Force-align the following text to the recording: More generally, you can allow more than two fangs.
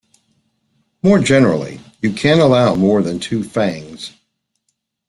More 1.03 1.19
generally, 1.19 1.79
you 2.01 2.11
can 2.11 2.39
allow 2.39 2.73
more 2.73 3.03
than 3.03 3.19
two 3.19 3.43
fangs. 3.43 4.15